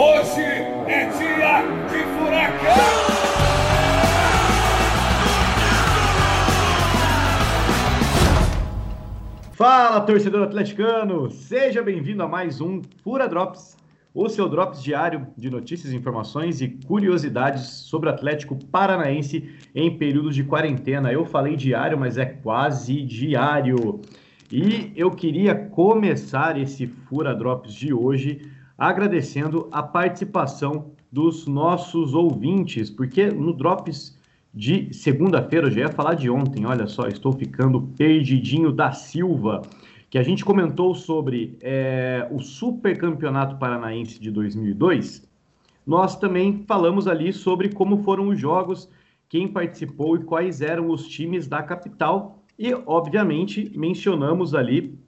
[0.00, 2.76] Hoje é dia de furacão!
[9.54, 11.28] Fala, torcedor atleticano!
[11.32, 13.76] Seja bem-vindo a mais um Fura Drops,
[14.14, 20.36] o seu drops diário de notícias, informações e curiosidades sobre o Atlético Paranaense em períodos
[20.36, 21.12] de quarentena.
[21.12, 24.00] Eu falei diário, mas é quase diário.
[24.52, 32.88] E eu queria começar esse Fura Drops de hoje agradecendo a participação dos nossos ouvintes,
[32.88, 34.16] porque no Drops
[34.54, 39.62] de segunda-feira, eu já ia falar de ontem, olha só, estou ficando perdidinho da Silva,
[40.08, 45.28] que a gente comentou sobre é, o Super Campeonato Paranaense de 2002,
[45.86, 48.88] nós também falamos ali sobre como foram os jogos,
[49.28, 54.98] quem participou e quais eram os times da capital, e obviamente mencionamos ali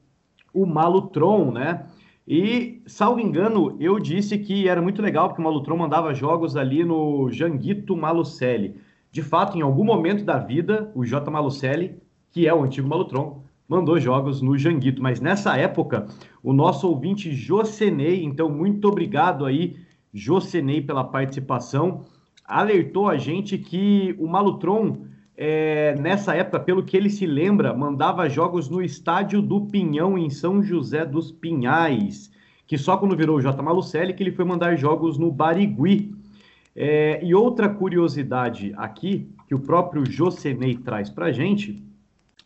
[0.53, 1.87] o Malutron, né?
[2.33, 6.85] E, salvo engano, eu disse que era muito legal porque o Malutron mandava jogos ali
[6.85, 8.77] no Janguito Malucelli.
[9.11, 11.29] De fato, em algum momento da vida, o J.
[11.29, 11.97] Malucelli,
[12.31, 15.03] que é o antigo Malutron, mandou jogos no Janguito.
[15.03, 16.07] Mas nessa época,
[16.41, 19.75] o nosso ouvinte Josenei, então muito obrigado aí,
[20.15, 22.05] Josenei, pela participação,
[22.45, 24.99] alertou a gente que o Malutron
[25.43, 30.29] é, nessa época, pelo que ele se lembra, mandava jogos no estádio do Pinhão, em
[30.29, 32.31] São José dos Pinhais,
[32.67, 33.63] que só quando virou o J.
[33.63, 36.15] Malucelli que ele foi mandar jogos no Barigui.
[36.77, 41.83] É, e outra curiosidade aqui, que o próprio Josenei traz para gente,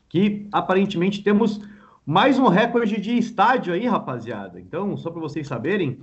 [0.09, 1.61] que aparentemente temos
[2.07, 4.61] mais um recorde de estádio aí, rapaziada.
[4.61, 5.99] Então, só para vocês saberem,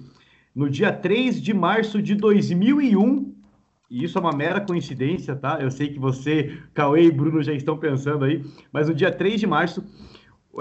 [0.53, 3.33] no dia 3 de março de 2001,
[3.91, 5.57] e isso é uma mera coincidência, tá?
[5.59, 9.37] Eu sei que você, Cauê e Bruno já estão pensando aí, mas no dia 3
[9.37, 9.83] de março,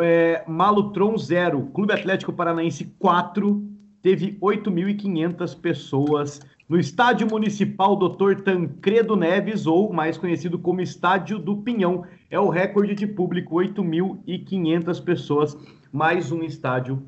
[0.01, 3.65] é, Malutron 0, Clube Atlético Paranaense 4,
[4.03, 8.43] teve 8.500 pessoas no Estádio Municipal Dr.
[8.43, 12.05] Tancredo Neves, ou mais conhecido como Estádio do Pinhão.
[12.29, 15.57] É o recorde de público, 8.500 pessoas,
[15.93, 17.01] mais um estádio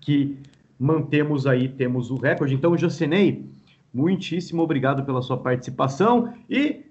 [0.00, 0.36] que
[0.78, 2.54] mantemos aí, temos o recorde.
[2.54, 3.44] Então, Jocenei,
[3.92, 6.84] muitíssimo obrigado pela sua participação e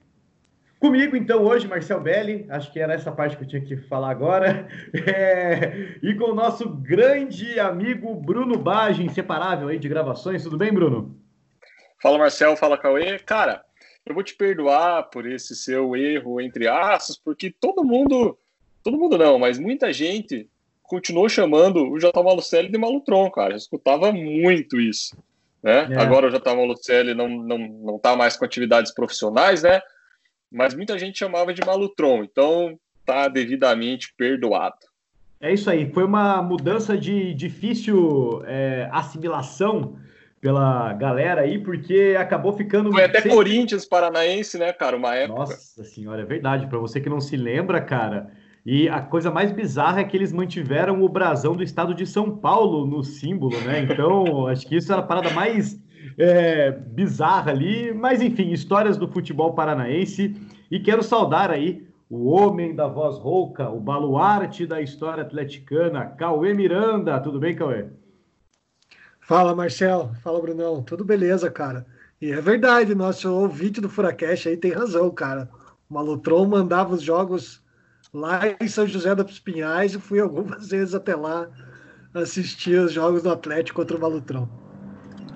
[0.82, 4.10] Comigo, então, hoje, Marcel Belli, acho que era essa parte que eu tinha que falar
[4.10, 4.68] agora,
[5.06, 6.00] é...
[6.02, 10.42] e com o nosso grande amigo Bruno Bage, inseparável aí de gravações.
[10.42, 11.16] Tudo bem, Bruno?
[12.02, 13.20] Fala, Marcel, fala, Cauê.
[13.20, 13.64] Cara,
[14.04, 18.36] eu vou te perdoar por esse seu erro, entre aspas, porque todo mundo,
[18.84, 20.50] todo mundo não, mas muita gente
[20.82, 22.24] continuou chamando o J.
[22.24, 23.54] Malucelli de Malutron, cara.
[23.54, 25.16] Eu escutava muito isso.
[25.64, 25.88] Né?
[25.92, 25.96] É.
[26.02, 26.56] Agora o J.
[26.56, 29.82] Malucelli não, não, não tá mais com atividades profissionais, né?
[30.52, 34.76] Mas muita gente chamava de Malutron, então tá devidamente perdoado.
[35.40, 39.98] É isso aí, foi uma mudança de difícil é, assimilação
[40.40, 42.92] pela galera aí, porque acabou ficando.
[42.92, 44.98] Foi até Corinthians Paranaense, né, cara?
[44.98, 45.40] Uma época.
[45.40, 46.68] Nossa senhora, é verdade.
[46.68, 48.32] Para você que não se lembra, cara,
[48.66, 52.38] e a coisa mais bizarra é que eles mantiveram o brasão do estado de São
[52.38, 53.82] Paulo no símbolo, né?
[53.82, 55.82] Então, acho que isso era a parada mais
[56.18, 57.92] é, bizarra ali.
[57.94, 60.36] Mas, enfim, histórias do futebol paranaense.
[60.70, 66.54] E quero saudar aí o homem da voz rouca, o baluarte da história atleticana, Cauê
[66.54, 67.20] Miranda.
[67.20, 67.88] Tudo bem, Cauê?
[69.22, 70.12] Fala, Marcel.
[70.22, 70.84] Fala, Brunão.
[70.84, 71.86] Tudo beleza, cara.
[72.22, 75.50] E é verdade, nosso ouvinte do Furacash aí tem razão, cara.
[75.90, 77.61] O Malutron mandava os jogos
[78.14, 81.48] lá em São José dos Pinhais e fui algumas vezes até lá
[82.14, 84.50] assistir os jogos do Atlético contra o Malutrão.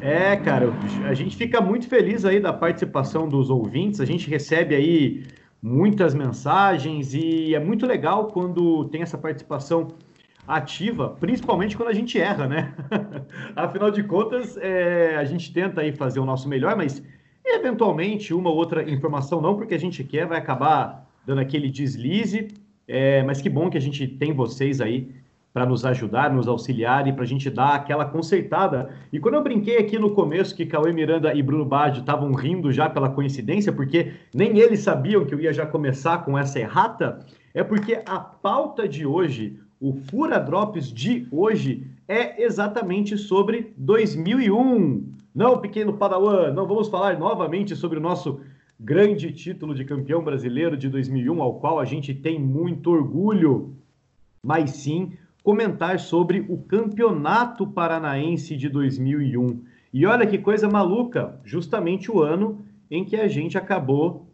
[0.01, 0.67] É, cara,
[1.07, 5.23] a gente fica muito feliz aí da participação dos ouvintes, a gente recebe aí
[5.61, 9.87] muitas mensagens e é muito legal quando tem essa participação
[10.47, 12.75] ativa, principalmente quando a gente erra, né?
[13.55, 17.01] Afinal de contas, é, a gente tenta aí fazer o nosso melhor, mas
[17.43, 22.49] eventualmente uma ou outra informação não porque a gente quer vai acabar dando aquele deslize
[22.87, 25.09] é, mas que bom que a gente tem vocês aí
[25.55, 28.89] para nos ajudar, nos auxiliar e para a gente dar aquela consertada.
[29.11, 32.73] E quando eu brinquei aqui no começo que Cauê Miranda e Bruno Baggio estavam rindo
[32.73, 37.25] já pela coincidência, porque nem eles sabiam que eu ia já começar com essa errata,
[37.53, 45.15] é porque a pauta de hoje, o Fura Drops de hoje, é exatamente sobre 2001.
[45.33, 48.41] Não, pequeno Padawan, não vamos falar novamente sobre o nosso
[48.79, 53.75] grande título de campeão brasileiro de 2001, ao qual a gente tem muito orgulho,
[54.43, 55.13] mas sim
[55.43, 59.63] comentar sobre o Campeonato Paranaense de 2001.
[59.93, 64.27] E olha que coisa maluca, justamente o ano em que a gente acabou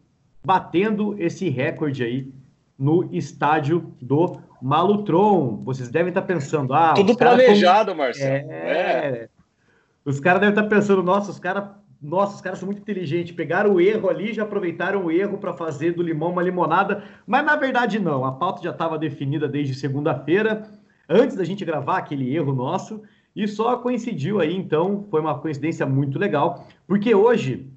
[0.43, 2.33] batendo esse recorde aí
[2.77, 5.61] no estádio do Malutron.
[5.63, 8.51] Vocês devem estar pensando, ah, tudo planejado, Marcelo.
[8.51, 9.29] É, é.
[10.03, 11.65] Os caras devem estar pensando, nossa, os caras
[12.01, 13.35] nossa, os caras são muito inteligentes.
[13.35, 17.03] Pegaram o erro ali, já aproveitaram o erro para fazer do limão uma limonada.
[17.27, 18.25] Mas na verdade, não.
[18.25, 20.67] A pauta já estava definida desde segunda-feira,
[21.07, 23.03] antes da gente gravar aquele erro nosso.
[23.35, 27.71] E só coincidiu aí, então, foi uma coincidência muito legal, porque hoje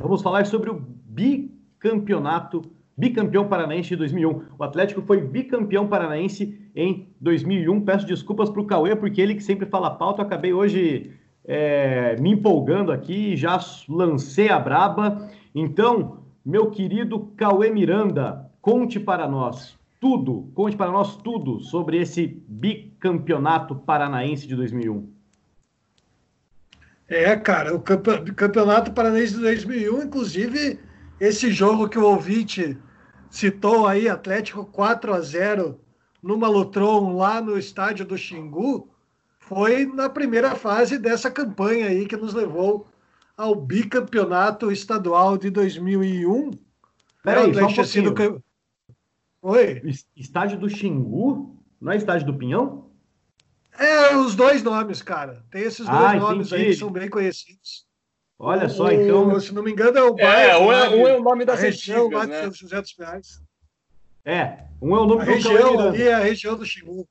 [0.00, 2.62] vamos falar sobre o bicampeonato,
[2.96, 4.42] bicampeão paranaense de 2001.
[4.56, 7.80] O Atlético foi bicampeão paranaense em 2001.
[7.80, 11.10] Peço desculpas para o Cauê, porque ele que sempre fala pauta, eu acabei hoje
[11.44, 13.58] é, me empolgando aqui, já
[13.88, 15.28] lancei a braba.
[15.54, 22.42] Então, meu querido Cauê Miranda, conte para nós tudo, conte para nós tudo sobre esse
[22.48, 25.08] bicampeonato paranaense de 2001.
[27.08, 30.80] É, cara, o campeonato paranaense de 2001, inclusive
[31.20, 32.76] esse jogo que o ouvinte
[33.30, 35.80] citou aí, Atlético 4 a 0
[36.22, 38.88] no Malotron lá no estádio do Xingu,
[39.46, 42.86] foi na primeira fase dessa campanha aí que nos levou
[43.36, 46.50] ao bicampeonato estadual de 2001.
[47.22, 48.42] Peraí, só um sido...
[49.42, 49.82] Oi?
[50.16, 51.62] Estádio do Xingu?
[51.80, 52.90] Não é estádio do Pinhão?
[53.78, 55.44] É, os dois nomes, cara.
[55.50, 57.86] Tem esses dois ah, nomes aí que são bem conhecidos.
[58.38, 59.38] Olha só, então.
[59.40, 60.50] Se não me engano, é o bairro.
[60.50, 62.48] É, um é, um é o nome da região lá né?
[62.48, 63.42] de José dos Reais.
[64.24, 67.06] É, um é o nome a do região ali é a região do Xingu.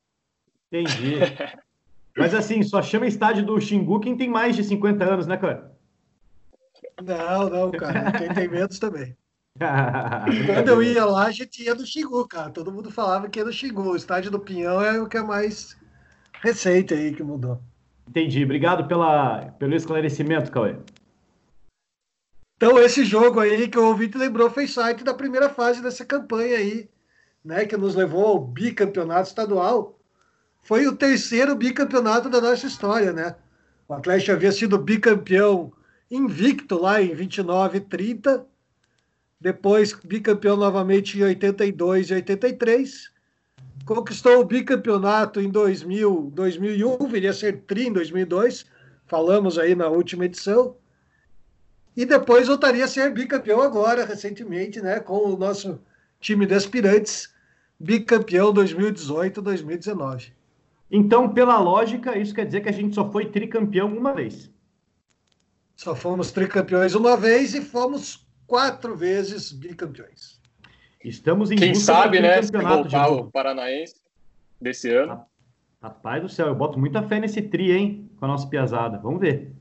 [0.72, 1.20] Entendi.
[2.18, 5.74] Mas assim, só chama estádio do Xingu quem tem mais de 50 anos, né, cara?
[7.02, 8.12] Não, não, cara.
[8.12, 9.18] Quem tem menos também.
[10.46, 12.50] Quando eu ia lá, a gente ia do Xingu, cara.
[12.50, 13.82] Todo mundo falava que ia do Xingu.
[13.82, 15.78] O estádio do Pinhão é o que é mais
[16.42, 17.62] recente aí que mudou.
[18.08, 18.44] Entendi.
[18.44, 20.76] Obrigado pela, pelo esclarecimento, Cauê.
[22.58, 26.58] Então, esse jogo aí que o ouvinte lembrou fez site da primeira fase dessa campanha
[26.58, 26.90] aí,
[27.44, 27.66] né?
[27.66, 30.00] Que nos levou ao bicampeonato estadual
[30.64, 33.36] foi o terceiro bicampeonato da nossa história, né?
[33.88, 35.72] O Atlético havia sido bicampeão
[36.10, 38.46] invicto lá em 29 e 30,
[39.40, 43.12] depois bicampeão novamente em 82 e 83,
[43.86, 48.66] conquistou o bicampeonato em 2000, 2001, viria a ser tri em 2002,
[49.06, 50.78] falamos aí na última edição,
[51.96, 55.80] e depois voltaria a ser bicampeão agora, recentemente, né, com o nosso
[56.22, 57.34] time de aspirantes,
[57.78, 60.32] bicampeão 2018-2019.
[60.96, 64.54] Então, pela lógica, isso quer dizer que a gente só foi tricampeão uma vez.
[65.76, 70.40] Só fomos tricampeões uma vez e fomos quatro vezes bicampeões.
[71.04, 72.40] Estamos em Quem sabe, né?
[72.44, 73.96] Se voltar o Paranaense
[74.62, 75.26] desse ano.
[75.82, 78.08] Rapaz do céu, eu boto muita fé nesse tri, hein?
[78.20, 79.00] Com a nossa piazada.
[79.00, 79.52] Vamos ver.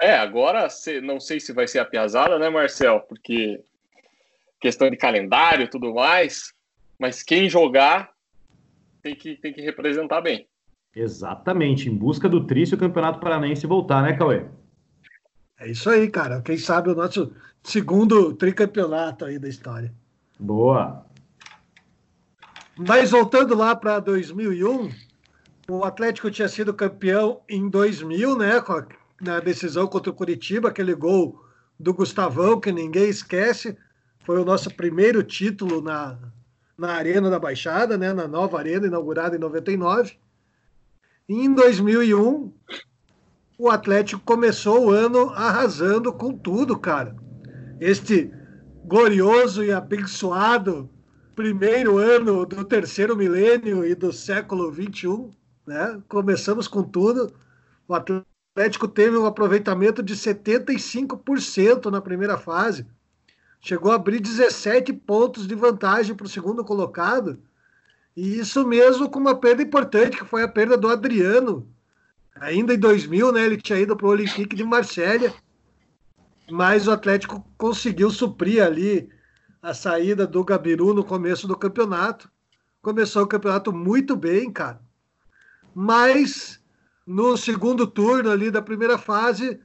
[0.00, 0.66] É, agora
[1.02, 3.00] não sei se vai ser a piazada, né, Marcel?
[3.00, 3.62] Porque
[4.58, 6.54] questão de calendário e tudo mais.
[6.98, 8.14] Mas quem jogar
[9.02, 10.48] tem que, tem que representar bem.
[10.94, 14.44] Exatamente, em busca do o Campeonato Paranaense voltar, né, Cauê?
[15.58, 16.40] É isso aí, cara.
[16.40, 17.32] Quem sabe o nosso
[17.62, 19.92] segundo tricampeonato aí da história.
[20.38, 21.04] Boa.
[22.76, 24.90] Mas voltando lá para 2001,
[25.68, 28.86] o Atlético tinha sido campeão em 2000, né, a,
[29.20, 31.44] na decisão contra o Curitiba, aquele gol
[31.78, 33.76] do Gustavão que ninguém esquece.
[34.20, 36.18] Foi o nosso primeiro título na,
[36.76, 40.16] na Arena da Baixada, né, na nova arena inaugurada em 99.
[41.28, 42.52] Em 2001,
[43.58, 47.16] o Atlético começou o ano arrasando com tudo, cara.
[47.80, 48.30] Este
[48.84, 50.90] glorioso e abençoado
[51.34, 55.30] primeiro ano do terceiro milênio e do século 21,
[55.66, 56.00] né?
[56.08, 57.32] Começamos com tudo.
[57.88, 62.86] O Atlético teve um aproveitamento de 75% na primeira fase
[63.64, 67.38] chegou a abrir 17 pontos de vantagem para o segundo colocado.
[68.16, 71.68] E isso mesmo com uma perda importante, que foi a perda do Adriano.
[72.36, 75.32] Ainda em 2000, né, ele tinha ido para o Olympique de Marselha,
[76.50, 79.08] mas o Atlético conseguiu suprir ali
[79.62, 82.30] a saída do Gabiru no começo do campeonato.
[82.82, 84.80] Começou o campeonato muito bem, cara.
[85.74, 86.60] Mas
[87.06, 89.60] no segundo turno ali da primeira fase,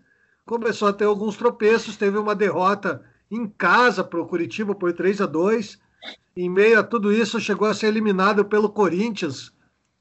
[0.45, 5.21] começou a ter alguns tropeços, teve uma derrota em casa para o Curitiba por 3
[5.21, 5.79] a 2
[6.35, 9.51] Em meio a tudo isso, chegou a ser eliminado pelo Corinthians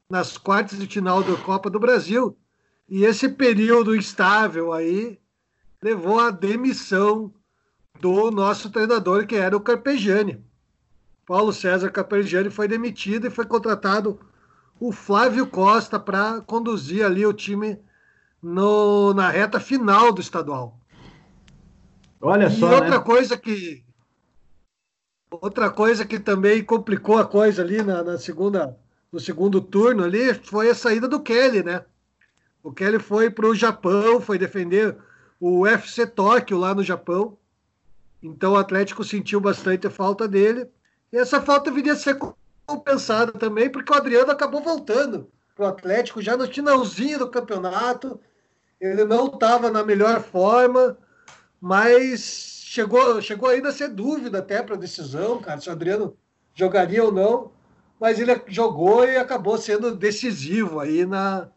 [0.09, 2.37] nas quartas de final da Copa do Brasil.
[2.87, 5.19] E esse período instável aí
[5.81, 7.33] levou à demissão
[7.99, 10.43] do nosso treinador, que era o Carpegiani.
[11.25, 14.19] Paulo César Carpegiani foi demitido e foi contratado
[14.79, 17.77] o Flávio Costa para conduzir ali o time
[18.41, 20.79] no, na reta final do estadual.
[22.21, 22.71] Olha e só.
[22.71, 22.99] E outra né?
[22.99, 23.83] coisa que.
[25.31, 28.75] Outra coisa que também complicou a coisa ali na, na, segunda,
[29.11, 31.85] no segundo turno ali foi a saída do Kelly, né?
[32.63, 34.97] O Kelly foi para o Japão, foi defender
[35.39, 37.37] o UFC Tóquio lá no Japão.
[38.21, 40.67] Então o Atlético sentiu bastante a falta dele.
[41.13, 42.17] E essa falta viria a ser
[42.65, 48.19] compensada também, porque o Adriano acabou voltando para o Atlético já no finalzinho do campeonato.
[48.81, 50.97] Ele não estava na melhor forma,
[51.61, 56.15] mas chegou, chegou ainda a ser dúvida até para a decisão, cara, se o Adriano
[56.53, 57.51] jogaria ou não.
[57.99, 61.49] Mas ele jogou e acabou sendo decisivo aí na,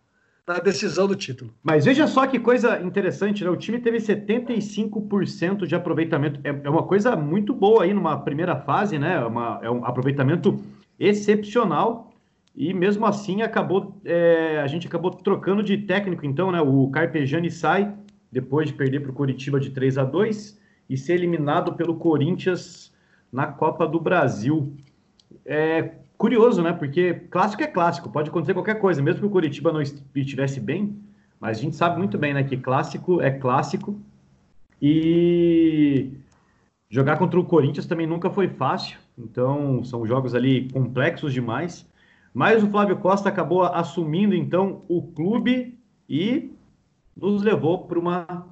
[0.47, 1.53] na decisão do título.
[1.63, 3.51] Mas veja só que coisa interessante, né?
[3.51, 6.41] O time teve 75% de aproveitamento.
[6.43, 9.25] É, é, uma coisa muito boa aí numa primeira fase, né?
[9.25, 10.61] Uma, é um aproveitamento
[10.99, 12.13] excepcional.
[12.57, 16.61] E mesmo assim acabou, é, a gente acabou trocando de técnico, então, né?
[16.61, 17.95] O Carpegiani sai
[18.33, 22.93] depois de perder para o Curitiba de 3 a 2 e ser eliminado pelo Corinthians
[23.33, 24.75] na Copa do Brasil.
[25.45, 26.73] É, curioso, né?
[26.73, 30.97] Porque clássico é clássico, pode acontecer qualquer coisa, mesmo que o Curitiba não estivesse bem,
[31.41, 34.01] mas a gente sabe muito bem, né, que clássico é clássico
[34.81, 36.13] e
[36.89, 41.91] jogar contra o Corinthians também nunca foi fácil, então são jogos ali complexos demais.
[42.35, 46.53] Mas o Flávio Costa acabou assumindo então o clube e
[47.17, 48.52] nos levou para uma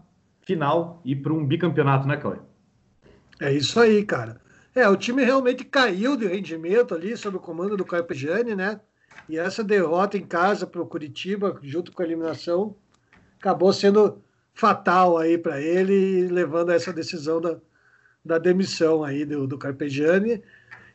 [0.50, 2.38] final e para um bicampeonato, né, Cauê?
[3.40, 4.40] É isso aí, cara.
[4.74, 8.80] É, o time realmente caiu de rendimento ali sob o comando do Carpegiani, né?
[9.28, 12.74] E essa derrota em casa para o Curitiba, junto com a eliminação,
[13.38, 14.20] acabou sendo
[14.52, 17.56] fatal aí para ele, levando a essa decisão da,
[18.24, 20.42] da demissão aí do, do Carpegiani.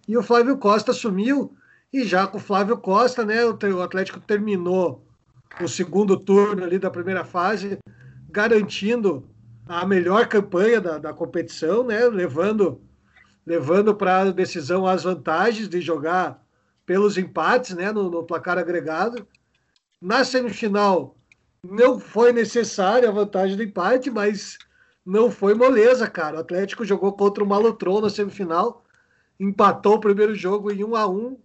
[0.07, 1.55] E o Flávio Costa assumiu,
[1.93, 5.05] e já com o Flávio Costa, né, o, o Atlético terminou
[5.61, 7.79] o segundo turno ali da primeira fase,
[8.29, 9.25] garantindo
[9.67, 12.81] a melhor campanha da, da competição, né, levando
[13.45, 16.43] levando para a decisão as vantagens de jogar
[16.85, 19.27] pelos empates né, no, no, placar agregado.
[20.01, 21.15] Na semifinal,
[21.63, 24.57] não foi necessária a vantagem do empate, mas
[25.05, 26.37] não foi moleza, cara.
[26.37, 28.83] O Atlético jogou contra o Malutron na semifinal,
[29.39, 31.37] empatou o primeiro jogo em 1 a 1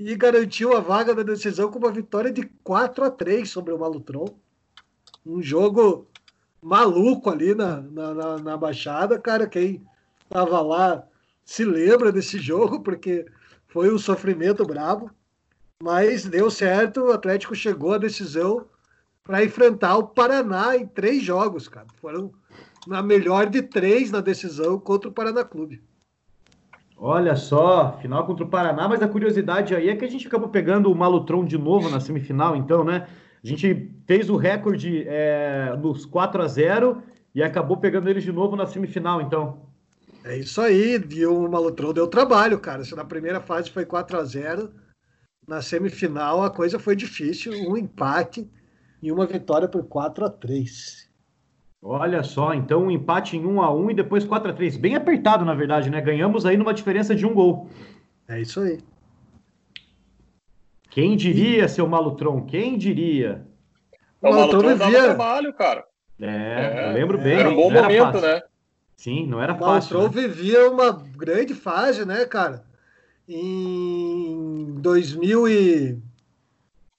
[0.00, 3.78] e garantiu a vaga da decisão com uma vitória de 4 a 3 sobre o
[3.78, 4.26] Malutron.
[5.24, 6.08] Um jogo
[6.62, 9.46] maluco ali na, na, na, na Baixada, cara.
[9.46, 9.82] Quem
[10.22, 11.04] estava lá
[11.44, 13.26] se lembra desse jogo, porque
[13.68, 15.10] foi um sofrimento bravo,
[15.82, 18.66] mas deu certo, o Atlético chegou à decisão
[19.22, 21.86] para enfrentar o Paraná em três jogos, cara.
[22.00, 22.32] Foram
[22.86, 25.82] na melhor de três na decisão contra o Paraná Clube.
[26.96, 30.48] Olha só, final contra o Paraná, mas a curiosidade aí é que a gente acabou
[30.48, 33.06] pegando o Malutron de novo na semifinal, então, né?
[33.48, 37.02] A gente fez o recorde é, nos 4 a 0
[37.34, 39.62] e acabou pegando eles de novo na semifinal, então.
[40.22, 42.84] É isso aí, e o Malutron deu trabalho, cara.
[42.84, 44.70] Se na primeira fase foi 4 a 0
[45.46, 48.46] na semifinal a coisa foi difícil, um empate
[49.02, 51.08] e uma vitória por 4 a 3
[51.80, 54.94] Olha só, então um empate em 1 a 1 e depois 4 a 3 Bem
[54.94, 56.02] apertado, na verdade, né?
[56.02, 57.70] Ganhamos aí numa diferença de um gol.
[58.28, 58.78] É isso aí.
[60.90, 61.68] Quem diria, e...
[61.68, 62.44] seu Malutron?
[62.46, 63.46] Quem diria?
[64.20, 65.02] O Malutron vivia...
[65.04, 65.84] trabalho, cara.
[66.20, 67.38] É, é, eu lembro bem.
[67.38, 68.42] Era um bom momento, né?
[68.96, 69.96] Sim, não era fácil.
[69.96, 70.28] O Maltron né?
[70.28, 72.64] vivia uma grande fase, né, cara?
[73.28, 75.98] Em 2000 e...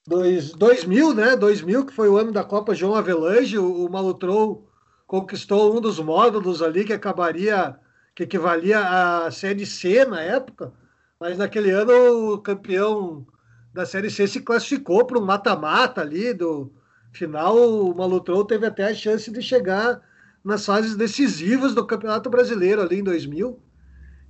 [0.08, 1.36] Dois, 2000, né?
[1.36, 4.64] 2000, que foi o ano da Copa João Avelange, o, o Malutron
[5.06, 7.76] conquistou um dos módulos ali que acabaria,
[8.16, 10.72] que equivalia à Série C na época,
[11.20, 13.26] mas naquele ano o campeão
[13.74, 16.72] da Série C se classificou para um mata-mata ali do
[17.12, 20.02] final, o Malutron teve até a chance de chegar
[20.44, 23.60] nas fases decisivas do Campeonato Brasileiro ali em 2000.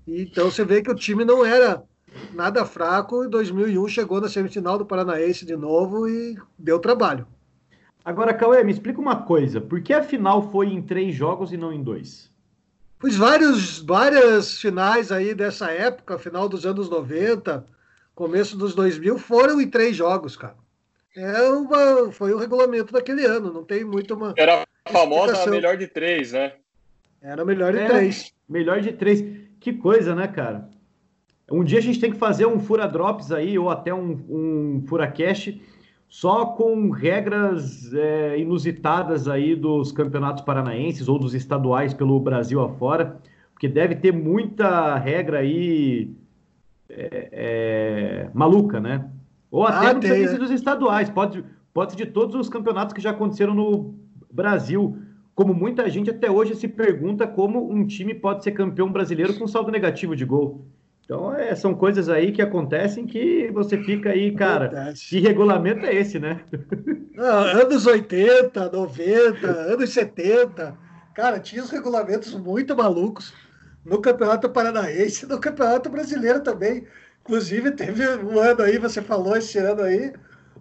[0.08, 1.84] Então você vê que o time não era
[2.34, 3.24] nada fraco.
[3.24, 7.28] Em 2001 chegou na semifinal do Paranaense de novo e deu trabalho.
[8.04, 9.62] Agora, Cauê, me explica uma coisa.
[9.62, 12.32] Por que a final foi em três jogos e não em dois?
[12.98, 17.66] Pois vários, várias finais aí dessa época, final dos anos 90,
[18.20, 20.58] começo dos 2000, foram em três jogos, cara.
[21.16, 24.34] É uma, foi o regulamento daquele ano, não tem muito uma.
[24.38, 26.52] Era a famosa melhor de três, né?
[27.22, 28.34] Era melhor de é, três.
[28.48, 29.24] Melhor de três.
[29.62, 30.70] Que coisa, né, cara?
[31.50, 34.84] Um dia a gente tem que fazer um Fura Drops aí, ou até um, um
[34.86, 35.58] Fura Cash,
[36.10, 43.18] só com regras é, inusitadas aí dos campeonatos paranaenses ou dos estaduais pelo Brasil afora,
[43.54, 46.14] porque deve ter muita regra aí
[46.90, 49.10] é, é, maluca, né?
[49.52, 51.44] Ou até ah, não precisa ser dos estaduais, pode,
[51.74, 53.96] pode ser de todos os campeonatos que já aconteceram no
[54.32, 54.98] Brasil.
[55.34, 59.48] Como muita gente até hoje se pergunta como um time pode ser campeão brasileiro com
[59.48, 60.66] saldo negativo de gol.
[61.04, 64.66] Então, é, são coisas aí que acontecem que você fica aí, cara.
[64.66, 65.10] Acontece.
[65.10, 66.42] Que regulamento é esse, né?
[67.16, 70.78] Não, anos 80, 90, anos 70.
[71.16, 73.34] Cara, tinha os regulamentos muito malucos
[73.84, 76.86] no Campeonato Paranaense e no Campeonato Brasileiro também.
[77.22, 80.14] Inclusive, teve um ano aí, você falou esse ano aí,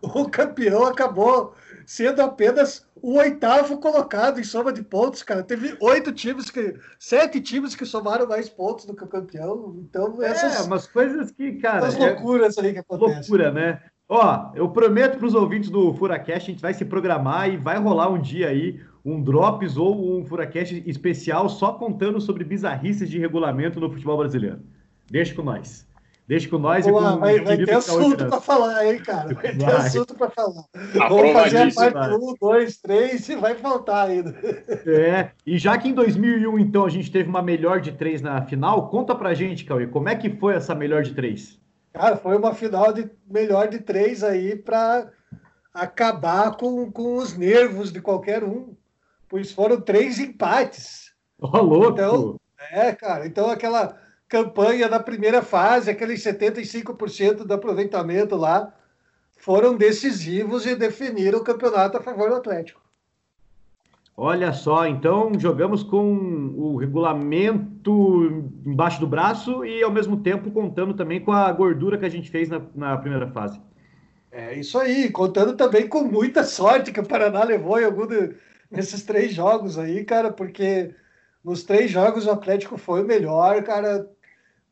[0.03, 1.55] o campeão acabou
[1.87, 5.43] sendo apenas o oitavo colocado em soma de pontos, cara.
[5.43, 6.77] Teve oito times que.
[6.99, 9.77] Sete times que somaram mais pontos do que o campeão.
[9.79, 10.61] Então, é, essas.
[10.61, 11.87] É, umas coisas que, cara.
[11.87, 13.15] As loucuras é, aí que acontecem.
[13.15, 13.81] Loucura, né?
[14.09, 17.79] Ó, eu prometo para os ouvintes do Furacast, a gente vai se programar e vai
[17.79, 23.19] rolar um dia aí um Drops ou um Furacast especial só contando sobre bizarrices de
[23.19, 24.61] regulamento no futebol brasileiro.
[25.11, 25.89] Deixa com nós.
[26.29, 29.33] Deixa com nós Boa, e com vai, vai ter assunto para falar, hein, cara?
[29.33, 29.57] Vai, vai.
[29.57, 30.65] ter assunto para falar.
[31.09, 34.37] Vamos fazer a parte 1, 2, 3 e vai faltar ainda.
[34.87, 38.43] É, e já que em 2001, então, a gente teve uma melhor de três na
[38.43, 41.59] final, conta pra gente, Cauê, como é que foi essa melhor de três?
[41.95, 45.11] Cara, foi uma final de melhor de três aí para
[45.73, 48.75] acabar com, com os nervos de qualquer um,
[49.29, 51.13] pois foram três empates.
[51.39, 51.93] Ô, oh, louco!
[51.93, 52.41] Então,
[52.73, 53.97] é, cara, então aquela
[54.29, 58.73] campanha da primeira fase, aqueles 75% do aproveitamento lá,
[59.39, 62.81] foram decisivos e definiram o campeonato a favor do Atlético.
[64.21, 70.93] Olha só, então jogamos com o regulamento embaixo do braço e ao mesmo tempo contando
[70.93, 73.61] também com a gordura que a gente fez na, na primeira fase.
[74.33, 78.35] É isso aí, contando também com muita sorte que o Paraná levou em algum de,
[78.71, 80.95] nesses três jogos aí, cara, porque
[81.43, 84.09] nos três jogos o Atlético foi o melhor, cara,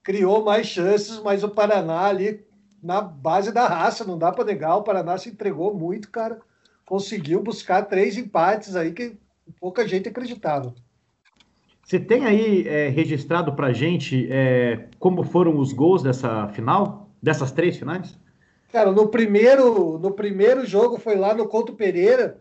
[0.03, 2.45] criou mais chances, mas o Paraná ali
[2.83, 6.39] na base da raça, não dá para negar, o Paraná se entregou muito, cara.
[6.85, 9.17] Conseguiu buscar três empates aí que
[9.59, 10.73] pouca gente acreditava.
[11.83, 17.51] Você tem aí é, registrado para gente é, como foram os gols dessa final, dessas
[17.51, 18.19] três finais?
[18.73, 22.39] Cara, no primeiro, no primeiro jogo foi lá no Couto Pereira,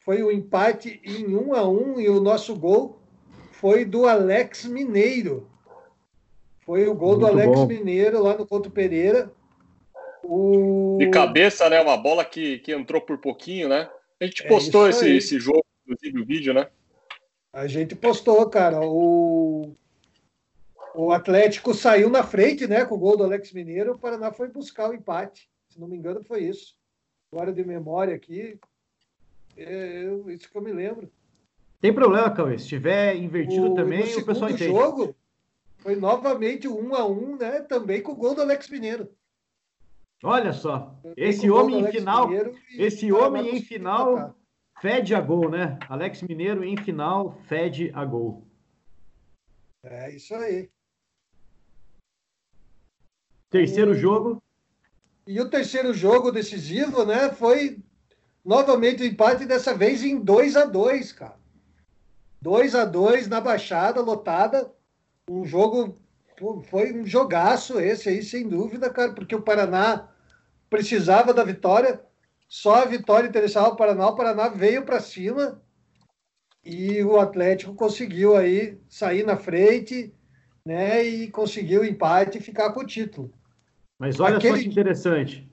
[0.00, 3.00] foi o um empate em um a um e o nosso gol
[3.52, 5.48] foi do Alex Mineiro.
[6.60, 7.66] Foi o gol Muito do Alex bom.
[7.66, 9.32] Mineiro lá no Couto Pereira.
[10.22, 10.96] O...
[10.98, 11.80] De cabeça, né?
[11.80, 13.90] Uma bola que, que entrou por pouquinho, né?
[14.20, 16.68] A gente é postou é esse, esse jogo, inclusive o vídeo, né?
[17.52, 18.80] A gente postou, cara.
[18.80, 19.74] O,
[20.94, 22.84] o Atlético saiu na frente, né?
[22.84, 23.92] Com o gol do Alex Mineiro.
[23.92, 25.50] O Paraná foi buscar o empate.
[25.68, 26.76] Se não me engano, foi isso.
[27.32, 28.58] Agora de memória aqui.
[29.62, 31.10] É, isso que eu me lembro.
[31.80, 32.58] Tem problema, Cauê.
[32.58, 34.70] Se tiver invertido o, também, o pessoal entende.
[34.70, 35.14] jogo,
[35.78, 37.60] foi novamente um a um, né?
[37.62, 39.10] Também com o gol do Alex Mineiro.
[40.22, 42.28] Olha só, esse homem em final,
[42.72, 44.36] esse homem em final
[44.80, 45.78] fede a gol, né?
[45.88, 48.46] Alex Mineiro em final fede a gol.
[49.82, 50.68] É isso aí.
[53.48, 53.98] Terceiro e...
[53.98, 54.42] jogo.
[55.26, 57.30] E o terceiro jogo decisivo, né?
[57.30, 57.78] Foi
[58.44, 61.38] novamente o empate dessa vez em 2 a 2 cara.
[62.42, 64.72] 2 a 2 na Baixada lotada
[65.28, 65.96] um jogo
[66.70, 70.08] foi um jogaço esse aí, sem dúvida, cara, porque o Paraná
[70.70, 72.00] precisava da vitória,
[72.48, 75.60] só a vitória interessava o Paraná, o Paraná veio para cima
[76.64, 80.14] e o Atlético conseguiu aí sair na frente,
[80.64, 83.32] né, e conseguiu o empate e ficar com o título.
[83.98, 84.56] Mas olha Aquele...
[84.56, 85.49] só que interessante.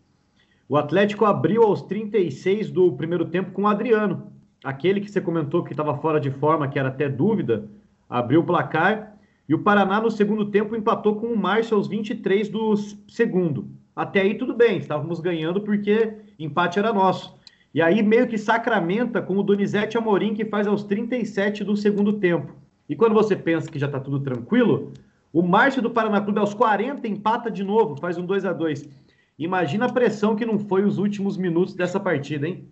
[0.70, 4.34] O Atlético abriu aos 36 do primeiro tempo com o Adriano.
[4.64, 7.70] Aquele que você comentou que estava fora de forma, que era até dúvida,
[8.10, 12.50] abriu o placar e o Paraná, no segundo tempo, empatou com o Márcio aos 23
[12.50, 12.76] do
[13.08, 13.70] segundo.
[13.96, 17.38] Até aí tudo bem, estávamos ganhando porque empate era nosso.
[17.74, 22.14] E aí meio que sacramenta com o Donizete Amorim, que faz aos 37 do segundo
[22.14, 22.54] tempo.
[22.90, 24.92] E quando você pensa que já está tudo tranquilo,
[25.32, 29.07] o Márcio do Paraná Clube aos 40 empata de novo, faz um 2 a 2
[29.38, 32.68] Imagina a pressão que não foi os últimos minutos dessa partida, hein?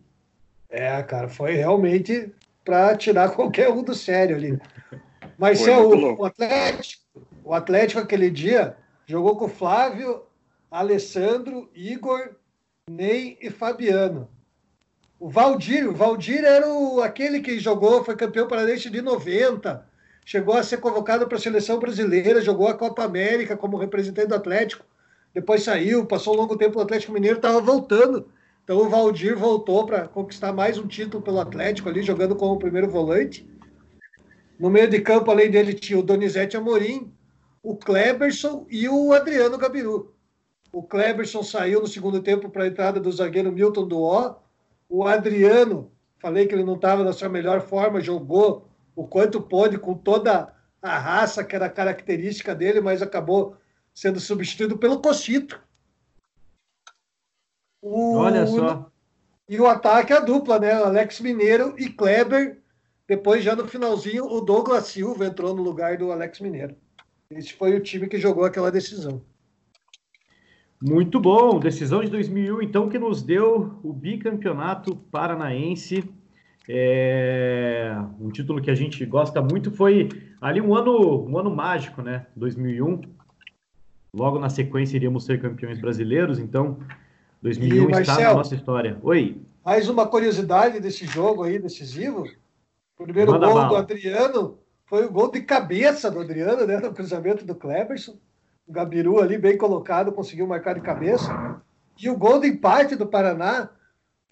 [0.70, 4.60] É, cara, foi realmente para tirar qualquer um do sério ali.
[5.38, 7.04] Mas é o, o, Atlético,
[7.44, 8.76] o Atlético aquele dia
[9.06, 10.24] jogou com Flávio,
[10.72, 12.32] Alessandro, Igor,
[12.90, 14.28] Ney e Fabiano.
[15.20, 19.88] O Valdir, o Valdir era o, aquele que jogou, foi campeão paranaense de 90,
[20.26, 24.36] chegou a ser convocado para a seleção brasileira, jogou a Copa América como representante do
[24.36, 24.86] Atlético,
[25.36, 28.30] depois saiu, passou um longo tempo no Atlético Mineiro, estava voltando.
[28.64, 32.90] Então o Valdir voltou para conquistar mais um título pelo Atlético ali, jogando como primeiro
[32.90, 33.46] volante.
[34.58, 37.14] No meio de campo, além dele, tinha o Donizete Amorim,
[37.62, 40.16] o Kleberson e o Adriano Gabiru.
[40.72, 44.38] O Kleberson saiu no segundo tempo para a entrada do zagueiro Milton Duó.
[44.88, 49.78] O Adriano, falei que ele não estava na sua melhor forma, jogou o quanto pôde
[49.78, 53.58] com toda a raça que era característica dele, mas acabou
[53.96, 55.60] sendo substituído pelo Cocito.
[57.82, 58.18] O...
[58.18, 58.92] Olha só.
[59.48, 60.74] E o ataque a dupla, né?
[60.74, 62.62] Alex Mineiro e Kleber.
[63.08, 66.76] Depois, já no finalzinho, o Douglas Silva entrou no lugar do Alex Mineiro.
[67.30, 69.22] Esse foi o time que jogou aquela decisão.
[70.82, 76.04] Muito bom, decisão de 2001, então, que nos deu o bicampeonato paranaense.
[76.68, 77.96] É...
[78.20, 80.10] Um título que a gente gosta muito foi
[80.42, 82.26] ali um ano, um ano mágico, né?
[82.36, 83.15] 2001.
[84.16, 86.80] Logo na sequência iríamos ser campeões brasileiros, então
[87.42, 88.98] 2001 e, está na nossa história.
[89.04, 89.42] Oi.
[89.64, 92.26] Mais uma curiosidade desse jogo aí decisivo.
[92.98, 96.78] O primeiro Manda gol do Adriano foi o gol de cabeça do Adriano, né?
[96.78, 98.16] No cruzamento do Cleberson.
[98.66, 101.62] O Gabiru ali bem colocado, conseguiu marcar de cabeça.
[102.02, 103.70] E o gol de empate do Paraná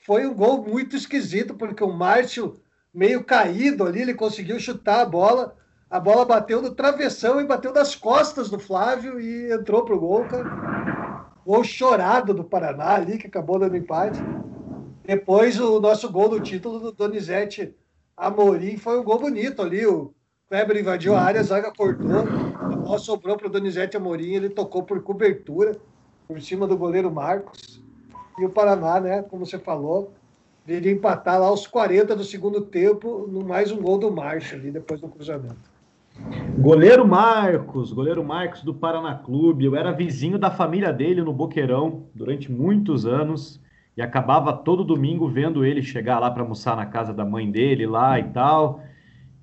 [0.06, 2.58] foi um gol muito esquisito, porque o Márcio,
[2.93, 5.58] meio caído ali, ele conseguiu chutar a bola.
[5.93, 10.25] A bola bateu no travessão e bateu nas costas do Flávio e entrou pro gol,
[10.25, 14.19] cara gol chorado do Paraná ali, que acabou dando empate.
[15.06, 17.75] Depois o nosso gol do título do Donizete
[18.17, 19.86] Amorim foi um gol bonito ali.
[19.86, 20.12] O
[20.49, 22.21] Kleber invadiu a área, a zaga cortou,
[22.56, 25.73] a bola sobrou para o Donizete Amorim, ele tocou por cobertura,
[26.27, 27.84] por cima do goleiro Marcos.
[28.39, 30.12] E o Paraná, né, como você falou,
[30.65, 34.71] viria empatar lá aos 40 do segundo tempo, no mais um gol do Marcha ali,
[34.71, 35.73] depois do cruzamento.
[36.58, 39.65] Goleiro Marcos, goleiro Marcos do Paraná Clube.
[39.65, 43.62] Eu era vizinho da família dele no Boqueirão durante muitos anos
[43.97, 47.86] e acabava todo domingo vendo ele chegar lá para almoçar na casa da mãe dele
[47.86, 48.84] lá e tal.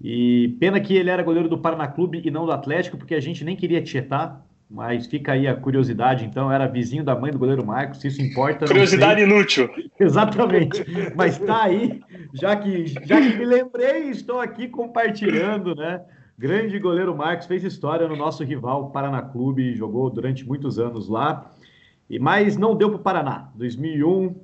[0.00, 3.20] E pena que ele era goleiro do Paraná Clube e não do Atlético, porque a
[3.20, 6.24] gente nem queria tietar, mas fica aí a curiosidade.
[6.24, 8.66] Então, era vizinho da mãe do goleiro Marcos, se isso importa.
[8.66, 9.68] Curiosidade inútil.
[10.00, 10.84] Exatamente.
[11.14, 12.00] Mas tá aí,
[12.32, 16.00] já que, já que me lembrei, estou aqui compartilhando, né?
[16.40, 21.50] Grande goleiro Marcos fez história no nosso rival Paraná Clube, jogou durante muitos anos lá,
[22.08, 23.50] e mas não deu para o Paraná.
[23.56, 24.36] 2001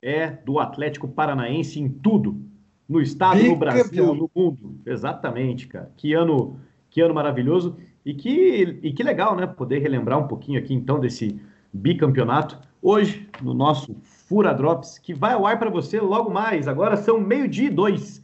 [0.00, 2.40] é do Atlético Paranaense em tudo,
[2.88, 4.80] no estado, no Brasil, no mundo.
[4.86, 5.92] Exatamente, cara.
[5.94, 9.46] Que ano, que ano maravilhoso e que e que legal, né?
[9.46, 11.38] Poder relembrar um pouquinho aqui então desse
[11.70, 16.66] bicampeonato hoje no nosso Fura Drops, que vai ao ar para você logo mais.
[16.66, 18.21] Agora são meio-dia e dois.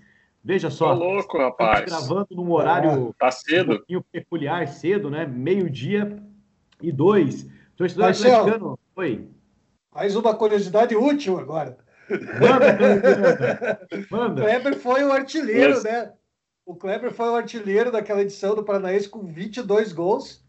[0.48, 0.96] Veja só.
[0.96, 1.84] Tô louco, rapaz.
[1.84, 3.72] Gravando num horário tá cedo.
[3.72, 5.26] um pouquinho peculiar, cedo, né?
[5.26, 6.22] Meio-dia
[6.80, 7.46] e dois.
[7.76, 8.78] Torcedor Marcelo, atleticano.
[8.96, 9.28] Oi.
[9.94, 11.76] Mais uma curiosidade útil agora.
[12.08, 12.78] Manda,
[14.10, 14.40] Manda.
[14.40, 16.12] O Kleber foi o artilheiro, né?
[16.64, 20.42] O Kleber foi o artilheiro daquela edição do Paranaense com 22 gols.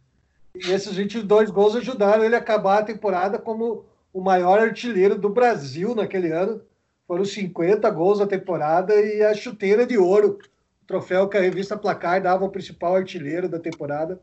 [0.56, 5.28] E esses 22 gols ajudaram ele a acabar a temporada como o maior artilheiro do
[5.28, 6.62] Brasil naquele ano.
[7.10, 10.38] Foram 50 gols na temporada e a chuteira de ouro,
[10.84, 14.22] o troféu que a revista Placar dava ao principal artilheiro da temporada,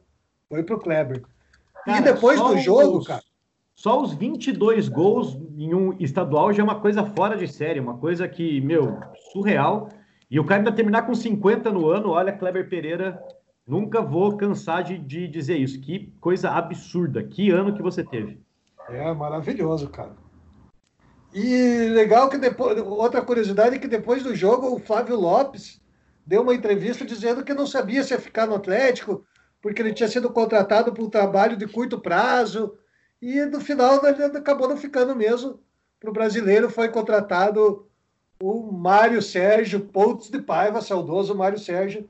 [0.49, 1.25] foi para o Kleber.
[1.85, 3.21] Cara, e depois do jogo, os, cara.
[3.75, 7.99] Só os 22 gols em um estadual já é uma coisa fora de série, uma
[7.99, 9.01] coisa que, meu,
[9.33, 9.89] surreal.
[10.31, 13.21] E o cara ainda terminar com 50 no ano, olha, Kleber Pereira,
[13.67, 15.81] nunca vou cansar de, de dizer isso.
[15.81, 17.25] Que coisa absurda.
[17.25, 18.41] Que ano que você teve.
[18.89, 20.15] É, maravilhoso, cara.
[21.33, 25.81] E legal que depois, outra curiosidade é que depois do jogo o Flávio Lopes
[26.25, 29.25] deu uma entrevista dizendo que não sabia se ia ficar no Atlético,
[29.61, 32.77] porque ele tinha sido contratado para um trabalho de curto prazo,
[33.21, 35.61] e no final ele acabou não ficando mesmo.
[36.01, 37.87] Para o brasileiro foi contratado
[38.41, 42.09] o Mário Sérgio Pontes de Paiva, saudoso Mário Sérgio,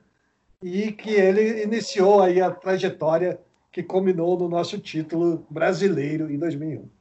[0.62, 6.95] e que ele iniciou aí a trajetória que culminou no nosso título brasileiro em 2001.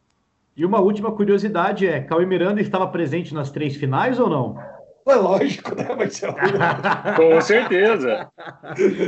[0.56, 4.58] E uma última curiosidade é: Cauê Miranda estava presente nas três finais ou não?
[5.08, 6.36] É lógico, né, Marcelo?
[7.16, 8.28] Com certeza.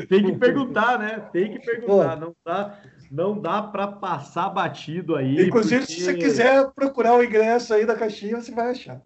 [0.07, 1.23] Tem que perguntar, né?
[1.31, 2.17] Tem que perguntar.
[2.17, 2.25] Pô.
[2.25, 2.79] Não dá,
[3.09, 5.47] não dá para passar batido aí.
[5.47, 5.93] Inclusive, porque...
[5.93, 9.01] se você quiser procurar o ingresso aí da caixinha, você vai achar.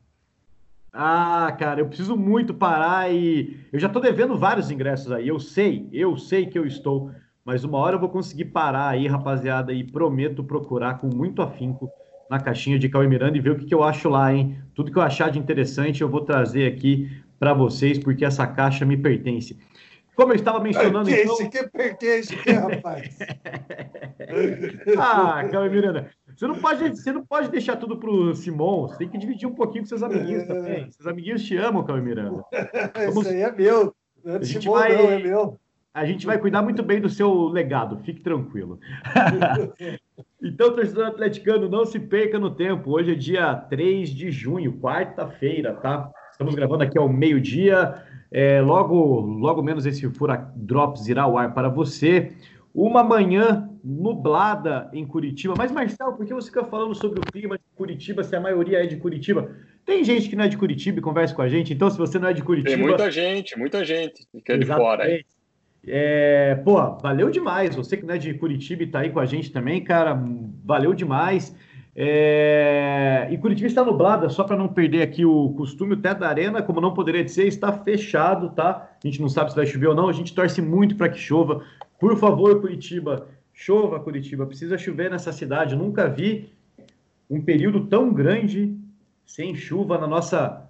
[0.91, 5.25] Ah, cara, eu preciso muito parar e eu já estou devendo vários ingressos aí.
[5.25, 7.11] Eu sei, eu sei que eu estou,
[7.45, 11.89] mas uma hora eu vou conseguir parar aí, rapaziada, e prometo procurar com muito afinco
[12.31, 14.57] na caixinha de Cauê Miranda e ver o que, que eu acho lá, hein?
[14.73, 18.85] Tudo que eu achar de interessante eu vou trazer aqui para vocês, porque essa caixa
[18.85, 19.59] me pertence.
[20.15, 21.09] Como eu estava mencionando.
[21.09, 21.63] Pertence, então...
[21.63, 23.19] que pertence, que rapaz.
[24.97, 26.09] ah, Cauê Miranda.
[26.33, 29.53] Você não pode, você não pode deixar tudo pro Simon, você tem que dividir um
[29.53, 30.89] pouquinho com seus amiguinhos também.
[30.89, 32.45] Seus amiguinhos te amam, Cauê Miranda.
[32.95, 33.25] Vamos...
[33.25, 33.93] Isso aí é meu.
[34.23, 34.95] Não é do Simon, vai...
[34.95, 35.59] não, é meu.
[35.93, 38.79] A gente vai cuidar muito bem do seu legado, fique tranquilo.
[40.41, 42.91] então, torcedor atleticano, não se perca no tempo.
[42.91, 46.09] Hoje é dia 3 de junho, quarta-feira, tá?
[46.31, 48.05] Estamos gravando aqui ao meio-dia.
[48.31, 52.31] É, logo, logo menos esse Fura Drops irá ao ar para você.
[52.73, 55.55] Uma manhã nublada em Curitiba.
[55.57, 58.81] Mas, Marcelo, por que você fica falando sobre o clima de Curitiba se a maioria
[58.81, 59.53] é de Curitiba?
[59.85, 62.17] Tem gente que não é de Curitiba e conversa com a gente, então se você
[62.17, 62.77] não é de Curitiba.
[62.77, 65.25] Tem muita gente, muita gente que é de fora aí.
[65.87, 67.75] É, pô, valeu demais.
[67.75, 70.19] Você que não é de Curitiba e tá aí com a gente também, cara,
[70.63, 71.55] valeu demais.
[71.95, 73.27] É...
[73.31, 76.61] E Curitiba está nublada, só para não perder aqui o costume, o teto da arena,
[76.61, 78.89] como não poderia ser, está fechado, tá?
[79.03, 81.19] A gente não sabe se vai chover ou não, a gente torce muito para que
[81.19, 81.63] chova.
[81.99, 85.73] Por favor, Curitiba, chova, Curitiba, precisa chover nessa cidade.
[85.73, 86.49] Eu nunca vi
[87.29, 88.77] um período tão grande
[89.25, 90.69] sem chuva na nossa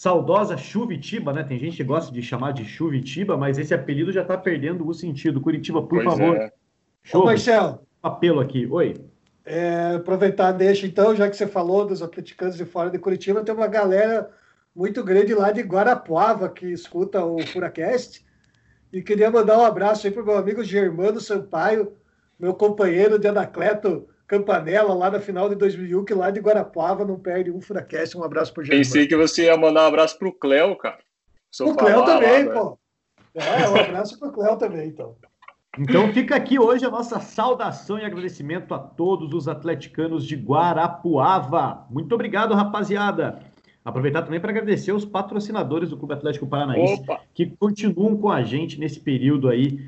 [0.00, 1.44] saudosa Chuvitiba, né?
[1.44, 4.94] Tem gente que gosta de chamar de Chuvitiba, mas esse apelido já está perdendo o
[4.94, 5.42] sentido.
[5.42, 6.36] Curitiba, por pois favor.
[6.36, 6.50] É.
[7.12, 7.80] Ô, Marcelo.
[8.02, 8.66] Apelo aqui.
[8.66, 8.94] Oi.
[9.44, 13.54] É, aproveitar, deixa então, já que você falou dos atleticanos de fora de Curitiba, tem
[13.54, 14.30] uma galera
[14.74, 18.24] muito grande lá de Guarapuava que escuta o Furacast.
[18.90, 21.92] E queria mandar um abraço aí para o meu amigo Germano Sampaio,
[22.38, 27.18] meu companheiro de Anacleto Campanella, lá na final de 2001, que lá de Guarapuava não
[27.18, 28.16] perde um Furacast.
[28.16, 28.84] Um abraço para o Germano.
[28.84, 31.00] Pensei que você ia mandar um abraço para o Cléo, cara.
[31.62, 32.78] O Cléo também, lá, pô.
[33.34, 35.16] É, um abraço para o Cléo também, então.
[35.76, 41.84] Então fica aqui hoje a nossa saudação e agradecimento a todos os atleticanos de Guarapuava.
[41.90, 43.40] Muito obrigado, rapaziada.
[43.84, 47.20] Aproveitar também para agradecer os patrocinadores do Clube Atlético Paranaense Opa.
[47.34, 49.80] que continuam com a gente nesse período aí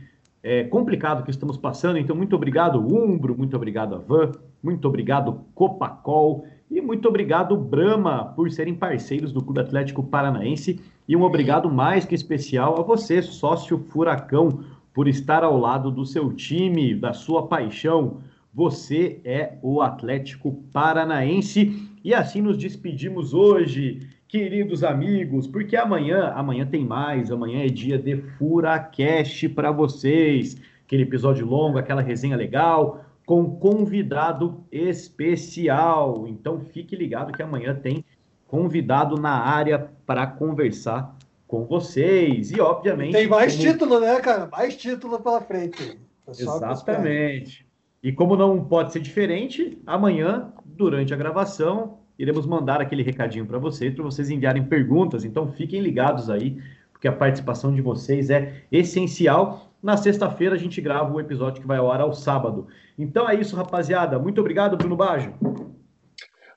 [0.43, 1.99] é, complicado que estamos passando.
[1.99, 8.51] Então, muito obrigado, Umbro, muito obrigado, Avan, muito obrigado, Copacol e muito obrigado, Brama, por
[8.51, 10.81] serem parceiros do Clube Atlético Paranaense.
[11.07, 16.05] E um obrigado mais que especial a você, sócio Furacão por estar ao lado do
[16.05, 18.19] seu time, da sua paixão.
[18.55, 21.89] Você é o Atlético Paranaense.
[22.05, 27.99] E assim nos despedimos hoje, queridos amigos, porque amanhã, amanhã tem mais, amanhã é dia
[27.99, 30.57] de Furacast para vocês.
[30.87, 36.27] Aquele episódio longo, aquela resenha legal, com convidado especial.
[36.27, 38.03] Então fique ligado que amanhã tem
[38.49, 41.15] convidado na área para conversar
[41.47, 42.53] com vocês.
[42.53, 43.13] E, obviamente.
[43.13, 43.71] Tem mais como...
[43.71, 44.49] título, né, cara?
[44.51, 46.01] Mais título pela frente.
[46.27, 47.67] Exatamente.
[48.03, 53.59] E como não pode ser diferente, amanhã, durante a gravação, iremos mandar aquele recadinho para
[53.59, 55.25] vocês, para vocês enviarem perguntas.
[55.25, 56.61] Então fiquem ligados aí,
[56.93, 59.73] porque a participação de vocês é essencial.
[59.83, 62.69] Na sexta-feira a gente grava o episódio que vai ao ar ao sábado.
[62.99, 64.19] Então é isso, rapaziada.
[64.19, 65.35] Muito obrigado, Bruno Baggio.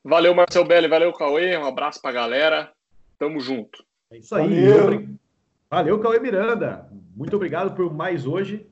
[0.04, 0.88] Valeu, Marcel Belli.
[0.88, 1.58] Valeu, Cauê.
[1.58, 2.72] Um abraço para a galera.
[3.18, 3.84] Tamo junto.
[4.12, 4.70] É isso aí.
[4.70, 5.08] Valeu,
[5.70, 6.88] Valeu Cauê Miranda.
[7.16, 8.68] Muito obrigado por mais hoje.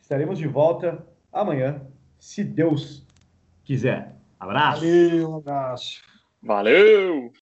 [0.00, 1.82] Estaremos de volta amanhã,
[2.18, 3.06] se Deus
[3.64, 4.14] quiser.
[4.44, 4.80] Abraço.
[4.82, 6.02] Valeu, um abraço.
[6.42, 7.32] Valeu!